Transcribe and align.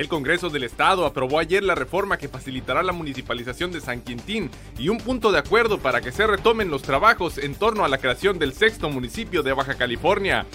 El 0.00 0.08
Congreso 0.08 0.48
del 0.48 0.64
Estado 0.64 1.04
aprobó 1.04 1.38
ayer 1.38 1.62
la 1.62 1.74
reforma 1.74 2.16
que 2.16 2.26
facilitará 2.26 2.82
la 2.82 2.94
municipalización 2.94 3.70
de 3.70 3.82
San 3.82 4.00
Quintín 4.00 4.50
y 4.78 4.88
un 4.88 4.96
punto 4.96 5.30
de 5.30 5.38
acuerdo 5.38 5.78
para 5.78 6.00
que 6.00 6.10
se 6.10 6.26
retomen 6.26 6.70
los 6.70 6.80
trabajos 6.80 7.36
en 7.36 7.54
torno 7.54 7.84
a 7.84 7.88
la 7.90 7.98
creación 7.98 8.38
del 8.38 8.54
sexto 8.54 8.88
municipio 8.88 9.42
de 9.42 9.52
Baja 9.52 9.74
California. 9.74 10.46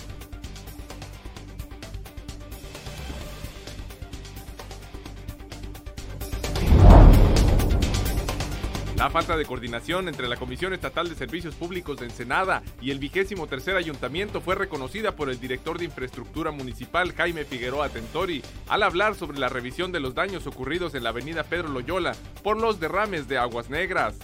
La 9.06 9.12
falta 9.12 9.38
de 9.38 9.46
coordinación 9.46 10.08
entre 10.08 10.28
la 10.28 10.36
Comisión 10.36 10.74
Estatal 10.74 11.08
de 11.08 11.14
Servicios 11.14 11.54
Públicos 11.54 12.00
de 12.00 12.08
Ensenada 12.08 12.64
y 12.82 12.90
el 12.90 12.98
vigésimo 12.98 13.46
tercer 13.46 13.76
ayuntamiento 13.76 14.42
fue 14.42 14.56
reconocida 14.56 15.16
por 15.16 15.30
el 15.30 15.40
director 15.40 15.78
de 15.78 15.86
Infraestructura 15.86 16.50
Municipal 16.50 17.14
Jaime 17.14 17.46
Figueroa 17.46 17.90
Tentori 17.90 18.42
al 18.68 18.82
hablar 18.82 19.14
sobre 19.14 19.38
la 19.38 19.48
revisión 19.48 19.92
de 19.92 20.00
los 20.00 20.16
daños 20.16 20.48
ocurridos 20.48 20.96
en 20.96 21.04
la 21.04 21.10
avenida 21.10 21.44
Pedro 21.44 21.68
Loyola 21.68 22.16
por 22.42 22.60
los 22.60 22.80
derrames 22.80 23.28
de 23.28 23.38
aguas 23.38 23.70
negras. 23.70 24.16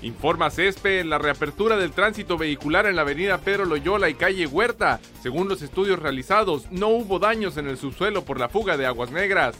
Informa 0.00 0.50
CESPE 0.50 1.02
la 1.02 1.18
reapertura 1.18 1.76
del 1.76 1.90
tránsito 1.90 2.38
vehicular 2.38 2.86
en 2.86 2.94
la 2.94 3.02
avenida 3.02 3.38
Pedro 3.38 3.64
Loyola 3.64 4.08
y 4.08 4.14
calle 4.14 4.46
Huerta. 4.46 5.00
Según 5.24 5.48
los 5.48 5.60
estudios 5.60 5.98
realizados, 5.98 6.70
no 6.70 6.86
hubo 6.86 7.18
daños 7.18 7.56
en 7.56 7.66
el 7.66 7.76
subsuelo 7.76 8.24
por 8.24 8.38
la 8.38 8.48
fuga 8.48 8.76
de 8.76 8.86
aguas 8.86 9.10
negras. 9.10 9.56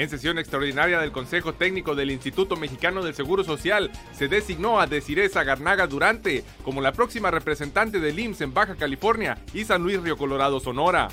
En 0.00 0.08
sesión 0.08 0.38
extraordinaria 0.38 0.98
del 0.98 1.12
Consejo 1.12 1.52
Técnico 1.52 1.94
del 1.94 2.10
Instituto 2.10 2.56
Mexicano 2.56 3.04
del 3.04 3.12
Seguro 3.12 3.44
Social, 3.44 3.90
se 4.12 4.28
designó 4.28 4.80
a 4.80 4.86
Desireza 4.86 5.44
Garnaga 5.44 5.86
Durante 5.86 6.42
como 6.64 6.80
la 6.80 6.92
próxima 6.92 7.30
representante 7.30 8.00
del 8.00 8.18
IMSS 8.18 8.40
en 8.40 8.54
Baja 8.54 8.76
California 8.76 9.36
y 9.52 9.66
San 9.66 9.82
Luis 9.82 10.00
Río 10.00 10.16
Colorado, 10.16 10.58
Sonora. 10.58 11.08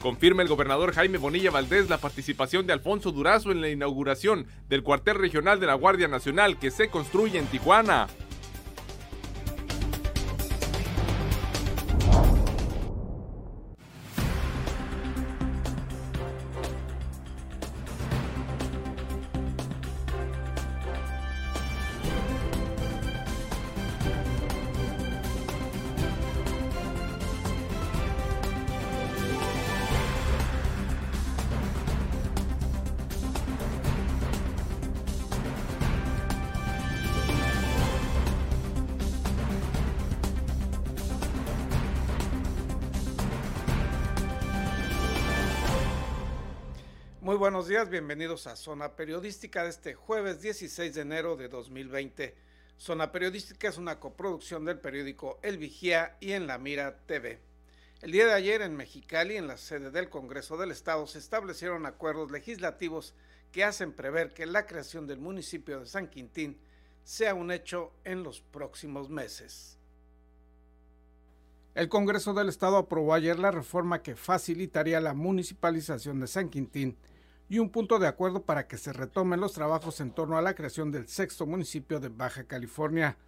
Confirma 0.00 0.42
el 0.42 0.48
gobernador 0.48 0.94
Jaime 0.94 1.18
Bonilla 1.18 1.50
Valdés 1.50 1.90
la 1.90 1.98
participación 1.98 2.68
de 2.68 2.72
Alfonso 2.72 3.10
Durazo 3.10 3.50
en 3.50 3.60
la 3.60 3.68
inauguración 3.68 4.46
del 4.68 4.84
cuartel 4.84 5.16
regional 5.16 5.58
de 5.58 5.66
la 5.66 5.74
Guardia 5.74 6.06
Nacional 6.06 6.56
que 6.56 6.70
se 6.70 6.86
construye 6.86 7.40
en 7.40 7.46
Tijuana. 7.46 8.06
Muy 47.32 47.38
buenos 47.38 47.66
días, 47.66 47.88
bienvenidos 47.88 48.46
a 48.46 48.56
Zona 48.56 48.94
Periodística 48.94 49.62
de 49.62 49.70
este 49.70 49.94
jueves 49.94 50.42
16 50.42 50.94
de 50.94 51.00
enero 51.00 51.34
de 51.34 51.48
2020. 51.48 52.34
Zona 52.76 53.10
Periodística 53.10 53.68
es 53.68 53.78
una 53.78 53.98
coproducción 53.98 54.66
del 54.66 54.78
periódico 54.78 55.38
El 55.42 55.56
Vigía 55.56 56.18
y 56.20 56.32
en 56.32 56.46
La 56.46 56.58
Mira 56.58 56.98
TV. 57.06 57.40
El 58.02 58.12
día 58.12 58.26
de 58.26 58.34
ayer 58.34 58.60
en 58.60 58.76
Mexicali, 58.76 59.38
en 59.38 59.46
la 59.46 59.56
sede 59.56 59.90
del 59.90 60.10
Congreso 60.10 60.58
del 60.58 60.72
Estado, 60.72 61.06
se 61.06 61.20
establecieron 61.20 61.86
acuerdos 61.86 62.30
legislativos 62.30 63.14
que 63.50 63.64
hacen 63.64 63.94
prever 63.94 64.34
que 64.34 64.44
la 64.44 64.66
creación 64.66 65.06
del 65.06 65.18
municipio 65.18 65.80
de 65.80 65.86
San 65.86 66.08
Quintín 66.08 66.58
sea 67.02 67.32
un 67.32 67.50
hecho 67.50 67.94
en 68.04 68.22
los 68.22 68.42
próximos 68.42 69.08
meses. 69.08 69.78
El 71.74 71.88
Congreso 71.88 72.34
del 72.34 72.50
Estado 72.50 72.76
aprobó 72.76 73.14
ayer 73.14 73.38
la 73.38 73.50
reforma 73.50 74.02
que 74.02 74.16
facilitaría 74.16 75.00
la 75.00 75.14
municipalización 75.14 76.20
de 76.20 76.26
San 76.26 76.50
Quintín 76.50 76.98
y 77.52 77.58
un 77.58 77.68
punto 77.68 77.98
de 77.98 78.06
acuerdo 78.06 78.44
para 78.44 78.66
que 78.66 78.78
se 78.78 78.94
retomen 78.94 79.38
los 79.38 79.52
trabajos 79.52 80.00
en 80.00 80.10
torno 80.10 80.38
a 80.38 80.40
la 80.40 80.54
creación 80.54 80.90
del 80.90 81.06
sexto 81.06 81.44
municipio 81.44 82.00
de 82.00 82.08
Baja 82.08 82.44
California. 82.44 83.18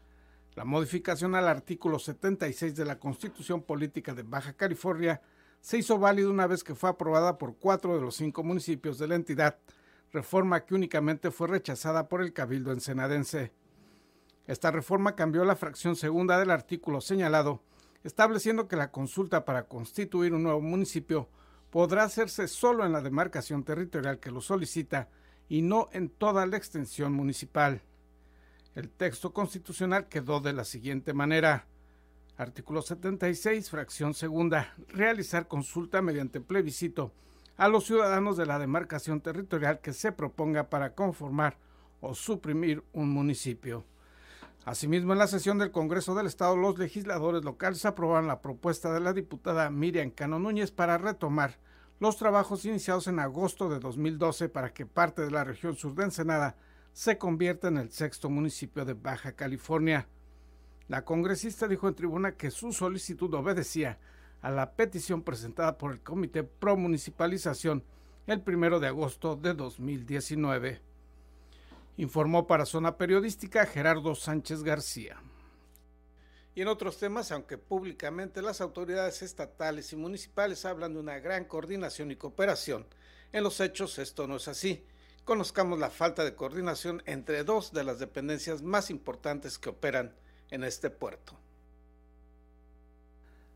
La 0.54 0.64
modificación 0.64 1.34
al 1.34 1.46
artículo 1.46 1.98
76 1.98 2.74
de 2.74 2.86
la 2.86 2.98
Constitución 2.98 3.60
Política 3.60 4.14
de 4.14 4.22
Baja 4.22 4.54
California 4.54 5.20
se 5.60 5.76
hizo 5.76 5.98
válido 5.98 6.30
una 6.30 6.46
vez 6.46 6.64
que 6.64 6.74
fue 6.74 6.88
aprobada 6.88 7.36
por 7.36 7.58
cuatro 7.58 7.96
de 7.96 8.00
los 8.00 8.16
cinco 8.16 8.42
municipios 8.42 8.98
de 8.98 9.08
la 9.08 9.16
entidad, 9.16 9.58
reforma 10.10 10.64
que 10.64 10.74
únicamente 10.74 11.30
fue 11.30 11.48
rechazada 11.48 12.08
por 12.08 12.22
el 12.22 12.32
Cabildo 12.32 12.72
ensenadense. 12.72 13.52
Esta 14.46 14.70
reforma 14.70 15.16
cambió 15.16 15.44
la 15.44 15.54
fracción 15.54 15.96
segunda 15.96 16.38
del 16.38 16.50
artículo 16.50 17.02
señalado, 17.02 17.60
estableciendo 18.04 18.68
que 18.68 18.76
la 18.76 18.91
consulta 18.91 19.44
para 19.44 19.64
constituir 19.64 20.32
un 20.32 20.44
nuevo 20.44 20.62
municipio 20.62 21.28
podrá 21.74 22.04
hacerse 22.04 22.46
solo 22.46 22.86
en 22.86 22.92
la 22.92 23.00
demarcación 23.00 23.64
territorial 23.64 24.20
que 24.20 24.30
lo 24.30 24.40
solicita 24.40 25.08
y 25.48 25.62
no 25.62 25.88
en 25.90 26.08
toda 26.08 26.46
la 26.46 26.56
extensión 26.56 27.12
municipal. 27.12 27.82
El 28.76 28.90
texto 28.90 29.32
constitucional 29.32 30.06
quedó 30.06 30.38
de 30.38 30.52
la 30.52 30.64
siguiente 30.64 31.12
manera. 31.14 31.66
Artículo 32.36 32.80
76, 32.80 33.70
fracción 33.70 34.14
segunda. 34.14 34.72
Realizar 34.86 35.48
consulta 35.48 36.00
mediante 36.00 36.40
plebiscito 36.40 37.10
a 37.56 37.66
los 37.66 37.86
ciudadanos 37.86 38.36
de 38.36 38.46
la 38.46 38.60
demarcación 38.60 39.20
territorial 39.20 39.80
que 39.80 39.92
se 39.92 40.12
proponga 40.12 40.70
para 40.70 40.94
conformar 40.94 41.56
o 42.00 42.14
suprimir 42.14 42.84
un 42.92 43.10
municipio. 43.10 43.84
Asimismo, 44.64 45.12
en 45.12 45.19
la 45.19 45.26
sesión 45.26 45.58
del 45.58 45.70
Congreso 45.70 46.14
del 46.14 46.26
Estado, 46.26 46.56
los 46.56 46.78
legisladores 46.78 47.44
locales 47.44 47.84
aprobaron 47.84 48.26
la 48.26 48.41
propuesta 48.41 48.94
de 48.94 49.00
la 49.00 49.12
diputada 49.12 49.69
Miriam 49.69 50.10
Cano 50.10 50.38
Núñez 50.38 50.70
para 50.70 50.97
retomar 50.97 51.58
los 52.00 52.16
trabajos 52.16 52.64
iniciados 52.64 53.06
en 53.06 53.19
agosto 53.19 53.69
de 53.69 53.78
2012 53.78 54.48
para 54.48 54.72
que 54.72 54.86
parte 54.86 55.20
de 55.20 55.30
la 55.30 55.44
región 55.44 55.76
sur 55.76 55.94
de 55.94 56.04
Ensenada 56.04 56.56
se 56.94 57.19
convierta 57.19 57.69
en 57.69 57.76
el 57.76 57.91
sexto 57.91 58.30
municipio 58.30 58.86
de 58.86 58.94
Baja 58.94 59.32
California. 59.32 60.08
La 60.88 61.04
congresista 61.04 61.69
dijo 61.69 61.86
en 61.86 61.94
tribuna 61.94 62.36
que 62.36 62.50
su 62.50 62.72
solicitud 62.72 63.34
obedecía 63.34 63.98
a 64.41 64.50
la 64.50 64.72
petición 64.72 65.22
presentada 65.22 65.76
por 65.76 65.92
el 65.92 66.00
Comité 66.00 66.42
Pro 66.42 66.76
Municipalización 66.76 67.84
el 68.26 68.41
primero 68.41 68.80
de 68.80 68.86
agosto 68.86 69.36
de 69.36 69.53
2019. 69.53 70.94
Informó 71.97 72.47
para 72.47 72.66
Zona 72.66 72.97
Periodística 72.97 73.66
Gerardo 73.66 74.15
Sánchez 74.15 74.62
García. 74.62 75.22
Y 76.56 76.62
en 76.62 76.69
otros 76.69 76.99
temas, 76.99 77.32
aunque 77.32 77.59
públicamente 77.59 78.43
las 78.43 78.60
autoridades 78.60 79.22
estatales 79.22 79.93
y 79.93 79.97
municipales 79.97 80.65
hablan 80.65 80.94
de 80.94 81.00
una 81.00 81.19
gran 81.19 81.44
coordinación 81.44 82.10
y 82.10 82.16
cooperación, 82.16 82.87
en 83.33 83.43
los 83.43 83.60
hechos 83.60 83.98
esto 83.98 84.27
no 84.27 84.36
es 84.36 84.48
así. 84.48 84.84
Conozcamos 85.24 85.78
la 85.78 85.91
falta 85.91 86.24
de 86.24 86.34
coordinación 86.34 87.03
entre 87.07 87.45
dos 87.45 87.72
de 87.72 87.83
las 87.83 87.98
dependencias 87.98 88.63
más 88.63 88.91
importantes 88.91 89.59
que 89.59 89.71
operan 89.71 90.15
en 90.51 90.65
este 90.65 90.91
puerto. 90.91 91.36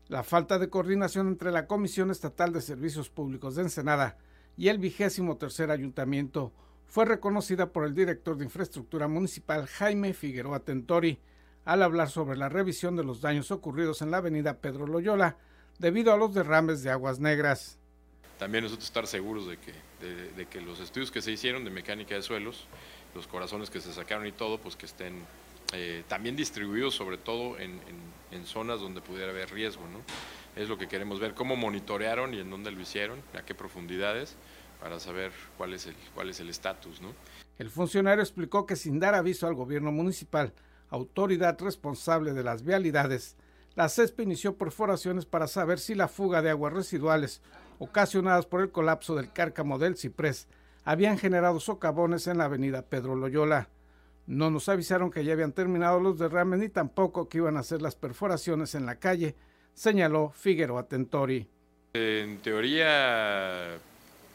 La 0.07 0.23
falta 0.23 0.57
de 0.57 0.69
coordinación 0.69 1.27
entre 1.27 1.51
la 1.51 1.67
Comisión 1.67 2.09
Estatal 2.09 2.51
de 2.51 2.61
Servicios 2.61 3.09
Públicos 3.09 3.55
de 3.55 3.61
Ensenada 3.61 4.17
y 4.57 4.69
el 4.69 4.79
vigésimo 4.79 5.37
tercer 5.37 5.71
ayuntamiento 5.71 6.51
fue 6.89 7.05
reconocida 7.05 7.71
por 7.71 7.85
el 7.85 7.93
director 7.93 8.35
de 8.35 8.45
Infraestructura 8.45 9.07
Municipal 9.07 9.67
Jaime 9.67 10.13
Figueroa 10.13 10.61
Tentori, 10.61 11.19
al 11.63 11.83
hablar 11.83 12.09
sobre 12.09 12.35
la 12.35 12.49
revisión 12.49 12.95
de 12.95 13.03
los 13.03 13.21
daños 13.21 13.51
ocurridos 13.51 14.01
en 14.01 14.09
la 14.09 14.17
avenida 14.17 14.57
Pedro 14.57 14.87
Loyola 14.87 15.37
debido 15.77 16.11
a 16.11 16.17
los 16.17 16.33
derrames 16.33 16.81
de 16.81 16.89
aguas 16.89 17.19
negras. 17.19 17.77
También 18.39 18.63
nosotros 18.63 18.87
estar 18.87 19.05
seguros 19.05 19.47
de 19.47 19.57
que, 19.57 19.73
de, 20.35 20.45
que 20.47 20.61
los 20.61 20.79
estudios 20.79 21.11
que 21.11 21.21
se 21.21 21.31
hicieron 21.31 21.63
de 21.63 21.69
mecánica 21.69 22.15
de 22.15 22.23
suelos, 22.23 22.65
los 23.13 23.27
corazones 23.27 23.69
que 23.69 23.81
se 23.81 23.93
sacaron 23.93 24.25
y 24.25 24.31
todo, 24.31 24.57
pues 24.57 24.75
que 24.75 24.87
estén 24.87 25.13
eh, 25.73 26.03
también 26.07 26.35
distribuidos 26.35 26.95
sobre 26.95 27.17
todo 27.17 27.59
en, 27.59 27.79
en, 28.31 28.45
zonas 28.45 28.79
donde 28.79 29.01
pudiera 29.01 29.29
haber 29.29 29.51
riesgo. 29.51 29.83
¿no? 29.89 30.01
Es 30.59 30.69
lo 30.69 30.77
que 30.79 30.87
queremos 30.87 31.19
ver, 31.19 31.35
cómo 31.35 31.55
monitorearon 31.55 32.33
y 32.33 32.39
en 32.39 32.49
dónde 32.49 32.71
lo 32.71 32.81
hicieron, 32.81 33.21
a 33.37 33.43
qué 33.43 33.53
profundidades, 33.53 34.37
para 34.79 34.99
saber 34.99 35.31
cuál 35.57 35.73
es 35.73 35.85
el 35.87 35.95
cuál 36.13 36.29
es 36.29 36.39
el 36.39 36.49
estatus. 36.49 37.01
¿no? 37.01 37.13
El 37.57 37.69
funcionario 37.69 38.23
explicó 38.23 38.65
que 38.65 38.75
sin 38.75 38.99
dar 38.99 39.15
aviso 39.15 39.47
al 39.47 39.55
gobierno 39.55 39.91
municipal, 39.91 40.53
autoridad 40.89 41.59
responsable 41.59 42.33
de 42.33 42.43
las 42.43 42.63
vialidades, 42.63 43.35
la 43.75 43.89
CESP 43.89 44.21
inició 44.21 44.57
perforaciones 44.57 45.25
para 45.25 45.47
saber 45.47 45.79
si 45.79 45.95
la 45.95 46.07
fuga 46.07 46.41
de 46.41 46.49
aguas 46.49 46.73
residuales 46.73 47.41
ocasionadas 47.77 48.45
por 48.45 48.61
el 48.61 48.71
colapso 48.71 49.15
del 49.15 49.31
cárcamo 49.31 49.79
del 49.79 49.95
Ciprés 49.95 50.47
habían 50.83 51.17
generado 51.17 51.59
socavones 51.59 52.27
en 52.27 52.39
la 52.39 52.45
avenida 52.45 52.81
Pedro 52.81 53.15
Loyola. 53.15 53.69
No 54.27 54.49
nos 54.51 54.69
avisaron 54.69 55.11
que 55.11 55.23
ya 55.23 55.33
habían 55.33 55.53
terminado 55.53 55.99
los 55.99 56.19
derrames 56.19 56.59
ni 56.59 56.69
tampoco 56.69 57.29
que 57.29 57.39
iban 57.39 57.57
a 57.57 57.61
hacer 57.61 57.81
las 57.81 57.95
perforaciones 57.95 58.75
en 58.75 58.85
la 58.85 58.95
calle, 58.95 59.35
señaló 59.73 60.31
Figueroa 60.35 60.87
Tentori. 60.87 61.47
En 61.93 62.39
teoría 62.39 63.79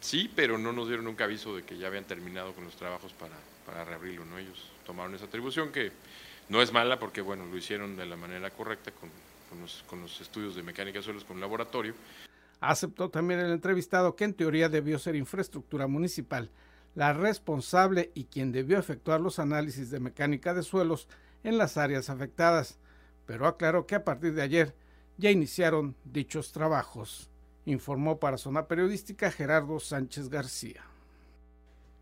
sí, 0.05 0.31
pero 0.37 0.59
no 0.59 0.73
nos 0.73 0.87
dieron 0.87 1.07
nunca 1.07 1.25
aviso 1.25 1.57
de 1.57 1.63
que 1.63 1.79
ya 1.79 1.87
habían 1.87 2.05
terminado 2.05 2.53
con 2.53 2.65
los 2.65 2.77
trabajos 2.77 3.13
para, 3.15 3.35
para 3.65 3.85
reabrirlo, 3.85 4.25
¿no? 4.27 4.39
Ellos 4.39 4.71
tomaron 4.85 5.15
esa 5.15 5.25
atribución 5.25 5.73
que 5.73 5.91
no 6.51 6.61
es 6.61 6.73
mala 6.73 6.99
porque, 6.99 7.23
bueno, 7.23 7.47
lo 7.47 7.57
hicieron 7.57 7.97
de 7.97 8.05
la 8.05 8.17
manera 8.17 8.51
correcta 8.51 8.91
con, 8.93 9.09
con, 9.89 10.03
los, 10.03 10.21
estudios 10.21 10.55
de 10.55 10.63
mecánica 10.63 10.99
de 10.99 11.05
suelos 11.05 11.25
con 11.25 11.41
laboratorio. 11.41 11.95
Aceptó 12.61 13.09
también 13.09 13.41
el 13.41 13.51
entrevistado 13.53 14.15
que 14.15 14.25
en 14.25 14.35
teoría 14.35 14.69
debió 14.69 14.99
ser 14.99 15.17
infraestructura 15.17 15.87
municipal 15.87 16.51
la 16.95 17.13
responsable 17.13 18.13
y 18.15 18.25
quien 18.25 18.53
debió 18.53 18.79
efectuar 18.79 19.21
los 19.21 19.39
análisis 19.39 19.91
de 19.91 19.99
mecánica 19.99 20.55
de 20.55 20.63
suelos 20.63 21.09
en 21.43 21.59
las 21.59 21.77
áreas 21.77 22.09
afectadas, 22.09 22.79
pero 23.27 23.47
aclaró 23.47 23.87
que 23.87 23.97
a 23.97 24.05
partir 24.05 24.35
de 24.35 24.43
ayer 24.43 24.75
ya 25.17 25.31
iniciaron 25.31 25.97
dichos 26.05 26.53
trabajos, 26.53 27.31
informó 27.67 28.19
para 28.19 28.39
Zona 28.39 28.67
Periodística 28.69 29.31
Gerardo 29.31 29.81
Sánchez 29.81 30.29
García. 30.29 30.85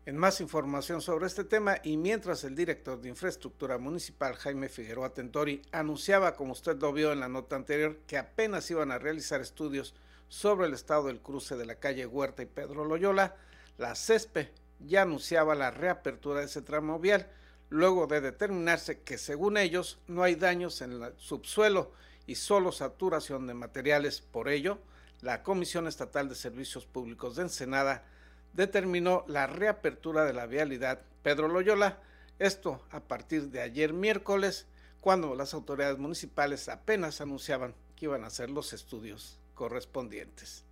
En 0.05 0.17
más 0.17 0.41
información 0.41 1.01
sobre 1.01 1.27
este 1.27 1.45
tema 1.45 1.77
y 1.81 1.95
mientras 1.95 2.43
el 2.43 2.55
director 2.55 2.99
de 2.99 3.07
Infraestructura 3.07 3.77
Municipal 3.77 4.35
Jaime 4.35 4.67
Figueroa 4.67 5.13
Tentori 5.13 5.61
anunciaba, 5.71 6.35
como 6.35 6.51
usted 6.51 6.77
lo 6.77 6.91
vio 6.91 7.13
en 7.13 7.21
la 7.21 7.29
nota 7.29 7.55
anterior, 7.55 7.97
que 8.05 8.17
apenas 8.17 8.69
iban 8.69 8.91
a 8.91 8.99
realizar 8.99 9.39
estudios 9.39 9.95
sobre 10.27 10.67
el 10.67 10.73
estado 10.73 11.07
del 11.07 11.21
cruce 11.21 11.55
de 11.55 11.65
la 11.65 11.75
calle 11.75 12.05
Huerta 12.05 12.41
y 12.41 12.47
Pedro 12.47 12.83
Loyola, 12.83 13.37
la 13.77 13.95
CESPE 13.95 14.51
ya 14.81 15.03
anunciaba 15.03 15.55
la 15.55 15.71
reapertura 15.71 16.41
de 16.41 16.47
ese 16.47 16.61
tramo 16.61 16.99
vial, 16.99 17.29
luego 17.69 18.05
de 18.05 18.19
determinarse 18.19 18.99
que 18.99 19.17
según 19.17 19.57
ellos 19.57 19.99
no 20.07 20.23
hay 20.23 20.35
daños 20.35 20.81
en 20.81 20.91
el 20.91 21.13
subsuelo 21.17 21.91
y 22.27 22.35
solo 22.35 22.73
saturación 22.73 23.47
de 23.47 23.53
materiales. 23.53 24.19
Por 24.19 24.49
ello, 24.49 24.79
la 25.23 25.41
Comisión 25.41 25.87
Estatal 25.87 26.27
de 26.27 26.35
Servicios 26.35 26.85
Públicos 26.85 27.37
de 27.37 27.43
Ensenada 27.43 28.03
determinó 28.51 29.23
la 29.27 29.47
reapertura 29.47 30.25
de 30.25 30.33
la 30.33 30.47
vialidad 30.47 30.99
Pedro 31.23 31.47
Loyola, 31.47 31.99
esto 32.39 32.85
a 32.91 32.99
partir 32.99 33.49
de 33.49 33.61
ayer 33.61 33.93
miércoles, 33.93 34.67
cuando 34.99 35.33
las 35.33 35.53
autoridades 35.53 35.97
municipales 35.97 36.67
apenas 36.67 37.21
anunciaban 37.21 37.73
que 37.95 38.05
iban 38.05 38.25
a 38.25 38.27
hacer 38.27 38.49
los 38.49 38.73
estudios 38.73 39.39
correspondientes. 39.53 40.65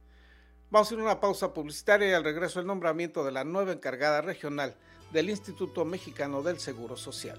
Vamos 0.69 0.92
a 0.92 0.94
ir 0.95 1.00
a 1.00 1.03
una 1.03 1.21
pausa 1.21 1.53
publicitaria 1.53 2.09
y 2.09 2.13
al 2.13 2.25
regreso 2.25 2.59
el 2.59 2.68
nombramiento 2.68 3.24
de 3.24 3.31
la 3.31 3.45
nueva 3.45 3.71
encargada 3.71 4.21
regional 4.21 4.75
del 5.13 5.30
Instituto 5.30 5.86
Mexicano 5.86 6.44
del 6.44 6.59
Seguro 6.59 6.98
Social. 6.98 7.38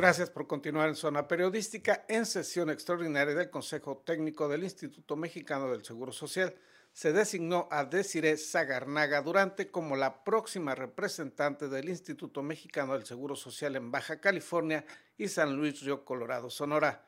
Gracias 0.00 0.30
por 0.30 0.46
continuar 0.46 0.88
en 0.88 0.94
Zona 0.94 1.28
Periodística 1.28 2.06
en 2.08 2.24
sesión 2.24 2.70
extraordinaria 2.70 3.34
del 3.34 3.50
Consejo 3.50 4.02
Técnico 4.02 4.48
del 4.48 4.64
Instituto 4.64 5.14
Mexicano 5.14 5.70
del 5.70 5.84
Seguro 5.84 6.10
Social 6.10 6.54
se 6.90 7.12
designó 7.12 7.68
a 7.70 7.84
Desiree 7.84 8.38
Zagarnaga 8.38 9.20
Durante 9.20 9.70
como 9.70 9.96
la 9.96 10.24
próxima 10.24 10.74
representante 10.74 11.68
del 11.68 11.90
Instituto 11.90 12.42
Mexicano 12.42 12.94
del 12.94 13.04
Seguro 13.04 13.36
Social 13.36 13.76
en 13.76 13.90
Baja 13.90 14.22
California 14.22 14.86
y 15.18 15.28
San 15.28 15.54
Luis 15.54 15.82
Río 15.82 16.02
Colorado, 16.06 16.48
Sonora. 16.48 17.04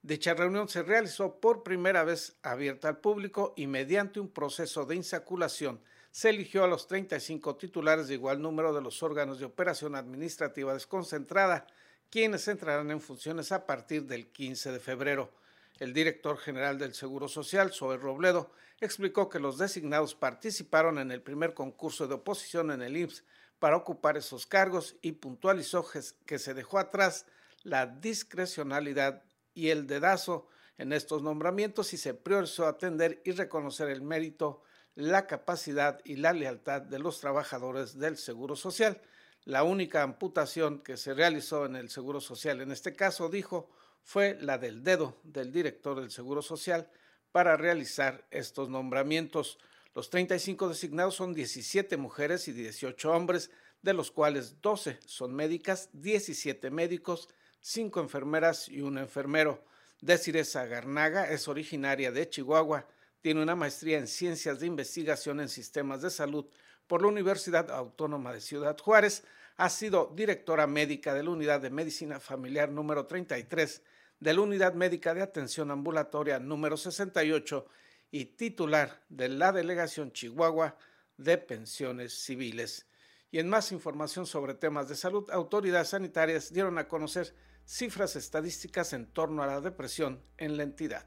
Dicha 0.00 0.32
reunión 0.32 0.66
se 0.66 0.82
realizó 0.82 1.40
por 1.40 1.62
primera 1.62 2.04
vez 2.04 2.38
abierta 2.42 2.88
al 2.88 3.00
público 3.00 3.52
y 3.54 3.66
mediante 3.66 4.18
un 4.18 4.30
proceso 4.30 4.86
de 4.86 4.96
insaculación 4.96 5.82
se 6.10 6.30
eligió 6.30 6.64
a 6.64 6.68
los 6.68 6.86
35 6.86 7.56
titulares 7.56 8.08
de 8.08 8.14
igual 8.14 8.40
número 8.40 8.72
de 8.72 8.80
los 8.80 9.02
órganos 9.02 9.38
de 9.38 9.44
operación 9.44 9.94
administrativa 9.94 10.72
desconcentrada, 10.72 11.66
quienes 12.10 12.48
entrarán 12.48 12.90
en 12.90 13.00
funciones 13.00 13.52
a 13.52 13.66
partir 13.66 14.04
del 14.04 14.26
15 14.26 14.72
de 14.72 14.80
febrero. 14.80 15.30
El 15.78 15.94
director 15.94 16.36
general 16.36 16.78
del 16.78 16.92
Seguro 16.92 17.28
Social, 17.28 17.72
Zoe 17.72 17.96
Robledo, 17.96 18.50
explicó 18.80 19.28
que 19.28 19.38
los 19.38 19.58
designados 19.58 20.14
participaron 20.14 20.98
en 20.98 21.10
el 21.10 21.22
primer 21.22 21.54
concurso 21.54 22.08
de 22.08 22.14
oposición 22.14 22.70
en 22.70 22.82
el 22.82 22.96
IMSS 22.96 23.24
para 23.58 23.76
ocupar 23.76 24.16
esos 24.16 24.46
cargos 24.46 24.96
y 25.02 25.12
puntualizó 25.12 25.86
que 26.26 26.38
se 26.38 26.54
dejó 26.54 26.78
atrás 26.78 27.26
la 27.62 27.86
discrecionalidad 27.86 29.22
y 29.54 29.68
el 29.68 29.86
dedazo 29.86 30.48
en 30.78 30.92
estos 30.92 31.22
nombramientos 31.22 31.92
y 31.92 31.98
se 31.98 32.14
priorizó 32.14 32.66
atender 32.66 33.20
y 33.24 33.32
reconocer 33.32 33.90
el 33.90 34.00
mérito, 34.00 34.62
la 34.94 35.26
capacidad 35.26 36.00
y 36.04 36.16
la 36.16 36.32
lealtad 36.32 36.80
de 36.80 36.98
los 36.98 37.20
trabajadores 37.20 37.98
del 37.98 38.16
Seguro 38.16 38.56
Social. 38.56 39.00
La 39.44 39.64
única 39.64 40.02
amputación 40.02 40.80
que 40.80 40.96
se 40.96 41.14
realizó 41.14 41.64
en 41.64 41.76
el 41.76 41.88
Seguro 41.88 42.20
Social 42.20 42.60
en 42.60 42.72
este 42.72 42.94
caso, 42.94 43.28
dijo, 43.28 43.70
fue 44.02 44.36
la 44.40 44.58
del 44.58 44.82
dedo 44.82 45.16
del 45.22 45.52
director 45.52 46.00
del 46.00 46.10
Seguro 46.10 46.42
Social 46.42 46.90
para 47.32 47.56
realizar 47.56 48.26
estos 48.30 48.68
nombramientos. 48.68 49.58
Los 49.94 50.10
35 50.10 50.68
designados 50.68 51.14
son 51.14 51.34
17 51.34 51.96
mujeres 51.96 52.48
y 52.48 52.52
18 52.52 53.10
hombres, 53.10 53.50
de 53.82 53.94
los 53.94 54.10
cuales 54.10 54.60
12 54.60 54.98
son 55.06 55.34
médicas, 55.34 55.88
17 55.94 56.70
médicos, 56.70 57.28
5 57.60 58.00
enfermeras 58.00 58.68
y 58.68 58.82
un 58.82 58.98
enfermero. 58.98 59.64
Desiree 60.00 60.44
Garnaga 60.44 61.30
es 61.30 61.48
originaria 61.48 62.12
de 62.12 62.28
Chihuahua, 62.28 62.86
tiene 63.20 63.42
una 63.42 63.54
maestría 63.54 63.98
en 63.98 64.06
Ciencias 64.06 64.60
de 64.60 64.66
Investigación 64.66 65.40
en 65.40 65.48
Sistemas 65.48 66.02
de 66.02 66.10
Salud 66.10 66.46
por 66.90 67.02
la 67.02 67.08
Universidad 67.08 67.70
Autónoma 67.70 68.32
de 68.32 68.40
Ciudad 68.40 68.76
Juárez, 68.76 69.22
ha 69.56 69.70
sido 69.70 70.12
directora 70.12 70.66
médica 70.66 71.14
de 71.14 71.22
la 71.22 71.30
Unidad 71.30 71.60
de 71.60 71.70
Medicina 71.70 72.18
Familiar 72.18 72.68
número 72.68 73.06
33 73.06 73.80
de 74.18 74.34
la 74.34 74.40
Unidad 74.40 74.74
Médica 74.74 75.14
de 75.14 75.22
Atención 75.22 75.70
Ambulatoria 75.70 76.40
número 76.40 76.76
68 76.76 77.64
y 78.10 78.24
titular 78.24 79.04
de 79.08 79.28
la 79.28 79.52
Delegación 79.52 80.10
Chihuahua 80.10 80.76
de 81.16 81.38
Pensiones 81.38 82.24
Civiles. 82.24 82.88
Y 83.30 83.38
en 83.38 83.48
más 83.48 83.70
información 83.70 84.26
sobre 84.26 84.54
temas 84.54 84.88
de 84.88 84.96
salud, 84.96 85.30
autoridades 85.30 85.90
sanitarias 85.90 86.52
dieron 86.52 86.76
a 86.76 86.88
conocer 86.88 87.36
cifras 87.64 88.16
estadísticas 88.16 88.94
en 88.94 89.06
torno 89.06 89.44
a 89.44 89.46
la 89.46 89.60
depresión 89.60 90.24
en 90.38 90.56
la 90.56 90.64
entidad. 90.64 91.06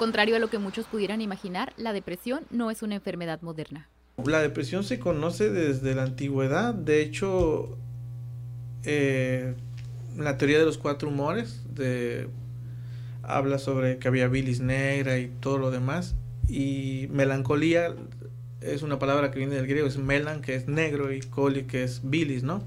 Contrario 0.00 0.36
a 0.36 0.38
lo 0.38 0.48
que 0.48 0.58
muchos 0.58 0.86
pudieran 0.86 1.20
imaginar, 1.20 1.74
la 1.76 1.92
depresión 1.92 2.46
no 2.48 2.70
es 2.70 2.80
una 2.80 2.94
enfermedad 2.94 3.42
moderna. 3.42 3.86
La 4.24 4.40
depresión 4.40 4.82
se 4.82 4.98
conoce 4.98 5.50
desde 5.50 5.94
la 5.94 6.04
antigüedad, 6.04 6.72
de 6.72 7.02
hecho, 7.02 7.76
eh, 8.84 9.56
la 10.16 10.38
teoría 10.38 10.58
de 10.58 10.64
los 10.64 10.78
cuatro 10.78 11.10
humores, 11.10 11.66
habla 13.22 13.58
sobre 13.58 13.98
que 13.98 14.08
había 14.08 14.26
bilis 14.28 14.60
negra 14.60 15.18
y 15.18 15.28
todo 15.38 15.58
lo 15.58 15.70
demás, 15.70 16.14
y 16.48 17.06
melancolía 17.10 17.94
es 18.62 18.80
una 18.80 18.98
palabra 18.98 19.30
que 19.30 19.38
viene 19.38 19.56
del 19.56 19.66
griego, 19.66 19.86
es 19.86 19.98
melan, 19.98 20.40
que 20.40 20.54
es 20.54 20.66
negro, 20.66 21.12
y 21.12 21.20
coli, 21.20 21.64
que 21.64 21.82
es 21.82 22.00
bilis, 22.04 22.42
¿no? 22.42 22.64